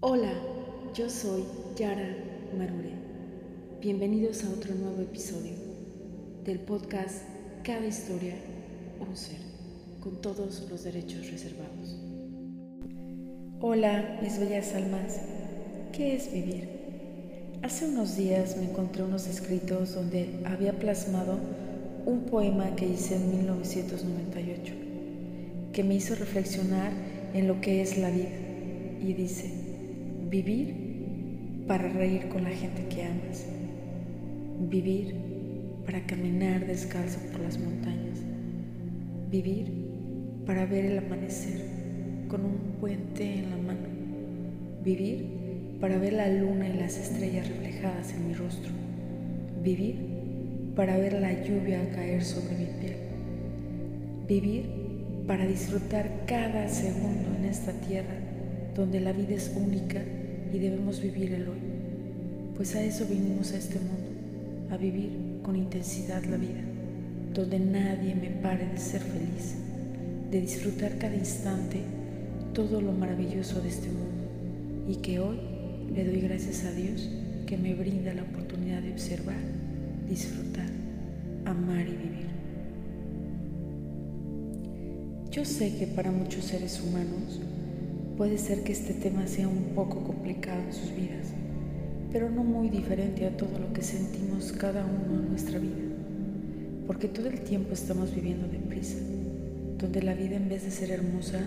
[0.00, 0.30] Hola,
[0.94, 1.42] yo soy
[1.76, 2.16] Yara
[2.56, 2.92] Marure.
[3.80, 5.54] Bienvenidos a otro nuevo episodio
[6.44, 7.24] del podcast
[7.64, 8.36] Cada historia,
[9.00, 9.40] un ser,
[9.98, 11.96] con todos los derechos reservados.
[13.60, 15.20] Hola, mis bellas almas.
[15.90, 16.68] ¿Qué es vivir?
[17.62, 21.40] Hace unos días me encontré unos escritos donde había plasmado
[22.06, 24.74] un poema que hice en 1998,
[25.72, 26.92] que me hizo reflexionar
[27.34, 28.30] en lo que es la vida.
[29.00, 29.67] Y dice,
[30.28, 33.46] vivir para reír con la gente que amas,
[34.68, 35.14] vivir
[35.86, 38.18] para caminar descalzo por las montañas,
[39.30, 39.72] vivir
[40.44, 41.62] para ver el amanecer
[42.28, 43.88] con un puente en la mano,
[44.84, 48.72] vivir para ver la luna y las estrellas reflejadas en mi rostro,
[49.62, 49.96] vivir
[50.76, 52.96] para ver la lluvia caer sobre mi piel,
[54.26, 54.66] vivir
[55.26, 58.14] para disfrutar cada segundo en esta tierra
[58.78, 60.00] donde la vida es única
[60.52, 61.58] y debemos vivir el hoy,
[62.56, 65.10] pues a eso vinimos a este mundo, a vivir
[65.42, 66.60] con intensidad la vida,
[67.34, 69.54] donde nadie me pare de ser feliz,
[70.30, 71.80] de disfrutar cada instante
[72.52, 75.38] todo lo maravilloso de este mundo y que hoy
[75.94, 77.08] le doy gracias a Dios
[77.46, 79.38] que me brinda la oportunidad de observar,
[80.08, 80.68] disfrutar,
[81.44, 82.28] amar y vivir.
[85.30, 87.40] Yo sé que para muchos seres humanos
[88.18, 91.28] puede ser que este tema sea un poco complicado en sus vidas,
[92.12, 95.78] pero no muy diferente a todo lo que sentimos cada uno en nuestra vida,
[96.88, 98.98] porque todo el tiempo estamos viviendo deprisa,
[99.78, 101.46] donde la vida en vez de ser hermosa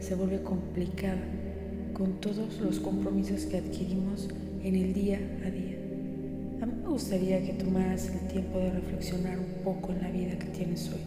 [0.00, 1.22] se vuelve complicada
[1.94, 4.28] con todos los compromisos que adquirimos
[4.62, 5.78] en el día a día.
[6.60, 10.38] A mí me gustaría que tomaras el tiempo de reflexionar un poco en la vida
[10.38, 11.00] que tienes hoy,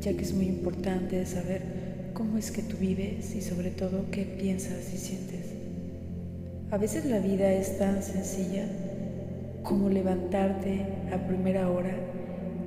[0.00, 4.22] ya que es muy importante saber cómo es que tú vives y sobre todo qué
[4.22, 5.46] piensas y sientes.
[6.70, 8.66] A veces la vida es tan sencilla
[9.62, 11.94] como levantarte a primera hora,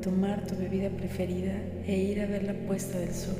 [0.02, 1.54] tomar tu bebida preferida
[1.86, 3.38] e ir a ver la puesta del sol,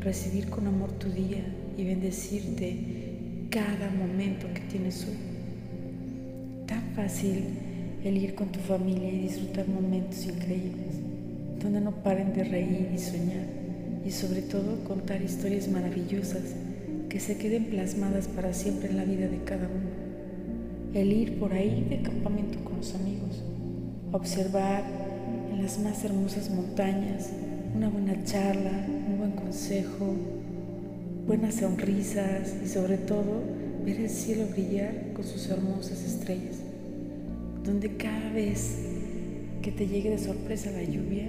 [0.00, 1.44] recibir con amor tu día
[1.76, 5.16] y bendecirte cada momento que tienes hoy.
[6.66, 7.44] Tan fácil
[8.04, 11.00] el ir con tu familia y disfrutar momentos increíbles,
[11.60, 13.46] donde no paren de reír y soñar,
[14.06, 16.54] y sobre todo contar historias maravillosas
[17.08, 19.90] que se queden plasmadas para siempre en la vida de cada uno.
[20.94, 23.42] El ir por ahí de campamento con los amigos,
[24.12, 24.84] observar
[25.52, 27.30] en las más hermosas montañas
[27.74, 30.14] una buena charla, un buen consejo,
[31.26, 33.42] buenas sonrisas y sobre todo
[33.84, 36.56] ver el cielo brillar con sus hermosas estrellas,
[37.64, 38.78] donde cada vez
[39.62, 41.28] que te llegue de sorpresa la lluvia,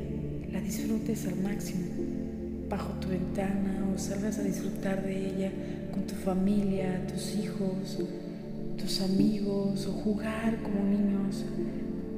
[0.52, 1.86] la disfrutes al máximo,
[2.70, 5.52] bajo tu ventana o salgas a disfrutar de ella
[5.92, 8.00] con tu familia, tus hijos,
[8.78, 11.46] tus amigos o jugar como niños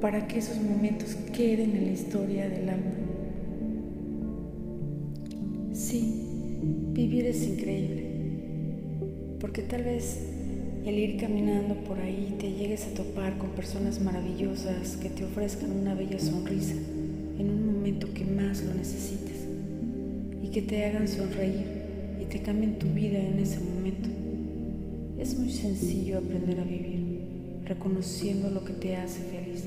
[0.00, 2.90] para que esos momentos queden en la historia del alma.
[5.72, 6.26] Sí,
[6.92, 8.04] Vivir es increíble,
[9.40, 10.18] porque tal vez
[10.84, 15.72] el ir caminando por ahí te llegues a topar con personas maravillosas que te ofrezcan
[15.72, 16.74] una bella sonrisa
[17.38, 19.29] en un momento que más lo necesites
[20.52, 21.66] que te hagan sonreír
[22.20, 24.08] y te cambien tu vida en ese momento.
[25.18, 27.20] Es muy sencillo aprender a vivir,
[27.64, 29.64] reconociendo lo que te hace feliz,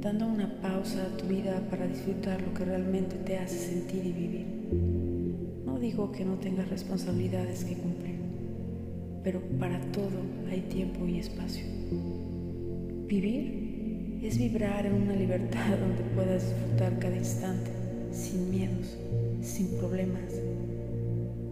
[0.00, 4.12] dando una pausa a tu vida para disfrutar lo que realmente te hace sentir y
[4.12, 4.60] vivir
[5.80, 8.16] digo que no tengas responsabilidades que cumplir,
[9.24, 10.20] pero para todo
[10.50, 11.64] hay tiempo y espacio.
[13.08, 17.70] Vivir es vibrar en una libertad donde puedas disfrutar cada instante,
[18.12, 18.96] sin miedos,
[19.42, 20.32] sin problemas.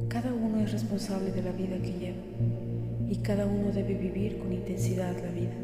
[0.09, 2.23] Cada uno es responsable de la vida que lleva
[3.09, 5.55] y cada uno debe vivir con intensidad la vida,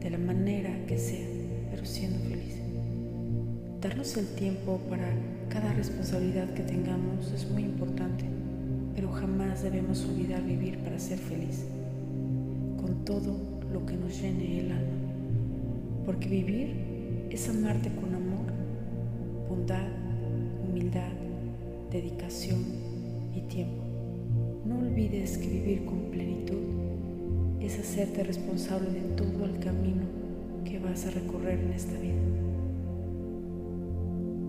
[0.00, 1.26] de la manera que sea,
[1.70, 2.56] pero siendo feliz.
[3.80, 5.08] Darnos el tiempo para
[5.48, 8.24] cada responsabilidad que tengamos es muy importante,
[8.94, 11.64] pero jamás debemos olvidar vivir para ser feliz,
[12.80, 13.36] con todo
[13.72, 14.98] lo que nos llene el alma.
[16.04, 16.74] Porque vivir
[17.30, 18.52] es amarte con amor,
[19.48, 20.07] bondad,
[20.68, 21.12] humildad,
[21.90, 22.64] dedicación
[23.34, 23.82] y tiempo.
[24.66, 26.58] No olvides que vivir con plenitud
[27.60, 30.02] es hacerte responsable de todo el camino
[30.64, 32.14] que vas a recorrer en esta vida.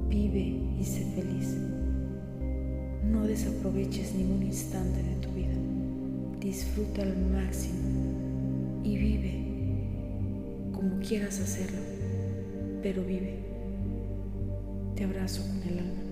[0.09, 1.55] Vive y sé feliz.
[3.05, 5.55] No desaproveches ningún instante de tu vida.
[6.39, 7.79] Disfruta al máximo
[8.83, 9.49] y vive
[10.73, 11.79] como quieras hacerlo,
[12.81, 13.39] pero vive.
[14.95, 16.08] Te abrazo con el alma.